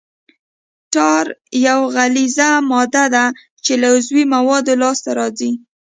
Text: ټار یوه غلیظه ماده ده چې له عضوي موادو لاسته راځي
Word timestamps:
ټار 0.93 1.25
یوه 1.67 1.85
غلیظه 1.95 2.49
ماده 2.71 3.05
ده 3.15 3.25
چې 3.65 3.73
له 3.81 3.87
عضوي 3.95 4.23
موادو 4.35 4.73
لاسته 4.81 5.09
راځي 5.19 5.51